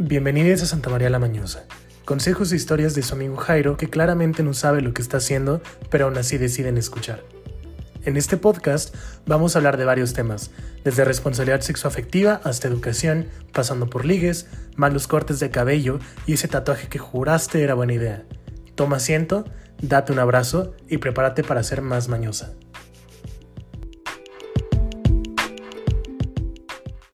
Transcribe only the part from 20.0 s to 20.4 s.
un